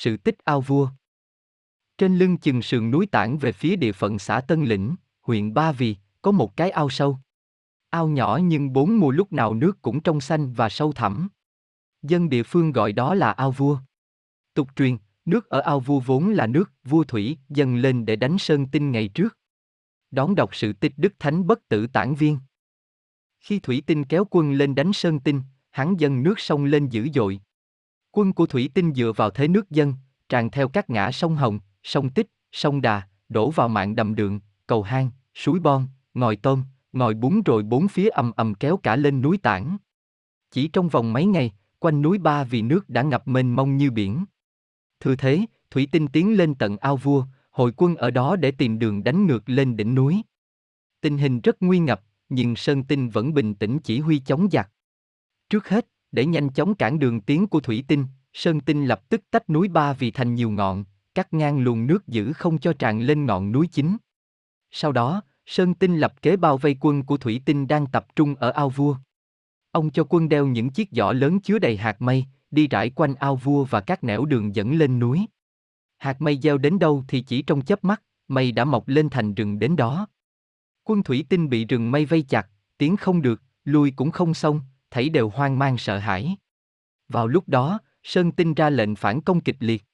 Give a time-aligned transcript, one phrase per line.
[0.00, 0.88] sự tích ao vua.
[1.98, 5.72] Trên lưng chừng sườn núi tảng về phía địa phận xã Tân Lĩnh, huyện Ba
[5.72, 7.18] Vì, có một cái ao sâu.
[7.90, 11.28] Ao nhỏ nhưng bốn mùa lúc nào nước cũng trong xanh và sâu thẳm.
[12.02, 13.78] Dân địa phương gọi đó là ao vua.
[14.54, 18.38] Tục truyền, nước ở ao vua vốn là nước vua thủy dâng lên để đánh
[18.38, 19.38] sơn tinh ngày trước.
[20.10, 22.38] Đón đọc sự tích Đức Thánh Bất Tử Tản Viên.
[23.40, 27.08] Khi thủy tinh kéo quân lên đánh sơn tinh, hắn dâng nước sông lên dữ
[27.14, 27.40] dội.
[28.12, 29.94] Quân của thủy tinh dựa vào thế nước dân,
[30.28, 34.40] tràn theo các ngã sông Hồng, sông Tích, sông Đà, đổ vào mạng đầm đường,
[34.66, 38.96] cầu hang, suối bon, ngòi tôm, ngòi bún rồi bốn phía ầm ầm kéo cả
[38.96, 39.76] lên núi tảng.
[40.50, 43.90] Chỉ trong vòng mấy ngày, quanh núi Ba vì nước đã ngập mênh mông như
[43.90, 44.24] biển.
[45.00, 48.78] Thừa thế, Thủy Tinh tiến lên tận ao vua, hội quân ở đó để tìm
[48.78, 50.22] đường đánh ngược lên đỉnh núi.
[51.00, 54.70] Tình hình rất nguy ngập, nhưng Sơn Tinh vẫn bình tĩnh chỉ huy chống giặc.
[55.50, 59.20] Trước hết, để nhanh chóng cản đường tiến của Thủy Tinh, Sơn Tinh lập tức
[59.30, 63.00] tách núi Ba vì thành nhiều ngọn, cắt ngang luồng nước giữ không cho tràn
[63.00, 63.96] lên ngọn núi chính.
[64.70, 68.34] Sau đó, Sơn Tinh lập kế bao vây quân của Thủy Tinh đang tập trung
[68.34, 68.96] ở ao vua.
[69.70, 73.14] Ông cho quân đeo những chiếc giỏ lớn chứa đầy hạt mây, đi rải quanh
[73.14, 75.26] ao vua và các nẻo đường dẫn lên núi.
[75.98, 79.34] Hạt mây gieo đến đâu thì chỉ trong chớp mắt, mây đã mọc lên thành
[79.34, 80.06] rừng đến đó.
[80.84, 84.60] Quân thủy tinh bị rừng mây vây chặt, tiến không được, lui cũng không xong,
[84.90, 86.36] thấy đều hoang mang sợ hãi.
[87.08, 89.84] Vào lúc đó, Sơn Tinh ra lệnh phản công kịch liệt.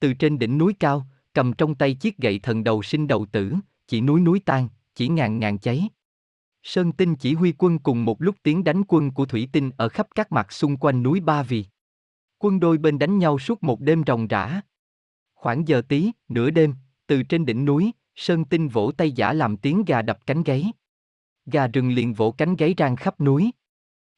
[0.00, 3.54] Từ trên đỉnh núi cao, cầm trong tay chiếc gậy thần đầu sinh đầu tử,
[3.86, 5.88] chỉ núi núi tan, chỉ ngàn ngàn cháy.
[6.62, 9.88] Sơn Tinh chỉ huy quân cùng một lúc tiến đánh quân của Thủy Tinh ở
[9.88, 11.64] khắp các mặt xung quanh núi Ba Vì.
[12.38, 14.60] Quân đôi bên đánh nhau suốt một đêm ròng rã.
[15.34, 16.74] Khoảng giờ tí, nửa đêm,
[17.06, 20.72] từ trên đỉnh núi, Sơn Tinh vỗ tay giả làm tiếng gà đập cánh gáy.
[21.46, 23.50] Gà rừng liền vỗ cánh gáy rang khắp núi.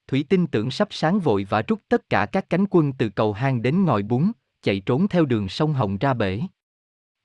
[0.06, 3.32] Thủy Tinh tưởng sắp sáng vội và rút tất cả các cánh quân từ cầu
[3.32, 6.40] hang đến ngòi bún, chạy trốn theo đường sông Hồng ra bể.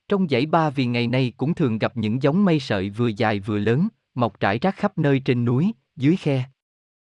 [0.07, 3.39] Trong dãy ba vì ngày nay cũng thường gặp những giống mây sợi vừa dài
[3.39, 6.43] vừa lớn, mọc trải rác khắp nơi trên núi, dưới khe.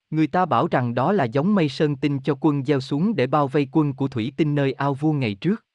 [0.09, 3.27] Người ta bảo rằng đó là giống mây sơn tinh cho quân gieo xuống để
[3.27, 5.65] bao vây quân của thủy tinh nơi ao vua ngày trước.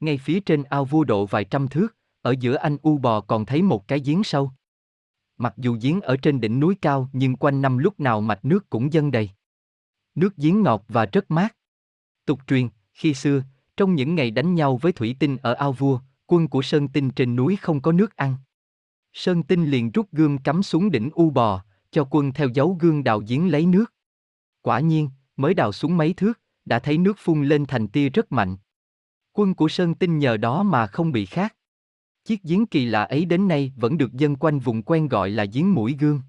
[0.00, 3.46] Ngay phía trên ao vua độ vài trăm thước, ở giữa anh U Bò còn
[3.46, 4.52] thấy một cái giếng sâu.
[5.40, 8.70] Mặc dù giếng ở trên đỉnh núi cao nhưng quanh năm lúc nào mạch nước
[8.70, 9.30] cũng dâng đầy.
[10.14, 11.56] Nước giếng ngọt và rất mát.
[12.26, 13.42] Tục truyền, khi xưa,
[13.76, 17.10] trong những ngày đánh nhau với thủy tinh ở ao vua, quân của Sơn Tinh
[17.10, 18.36] trên núi không có nước ăn.
[19.12, 23.04] Sơn Tinh liền rút gươm cắm xuống đỉnh U Bò, cho quân theo dấu gương
[23.04, 23.94] đào giếng lấy nước.
[24.62, 28.32] Quả nhiên, mới đào xuống mấy thước, đã thấy nước phun lên thành tia rất
[28.32, 28.56] mạnh.
[29.32, 31.56] Quân của Sơn Tinh nhờ đó mà không bị khát.
[32.24, 35.46] Chiếc giếng kỳ lạ ấy đến nay vẫn được dân quanh vùng quen gọi là
[35.52, 36.20] giếng mũi gương.